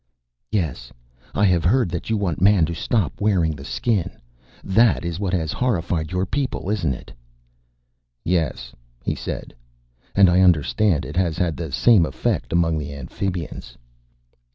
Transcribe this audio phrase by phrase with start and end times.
[0.51, 0.91] "Yes,
[1.35, 4.19] I have heard that you want Man to stop wearing the Skin.
[4.63, 7.11] That is what has horrified your people, isn't it?"
[8.23, 8.71] "Yes,"
[9.03, 9.53] he said.
[10.15, 13.77] "And I understand it has had the same effect among the Amphibians."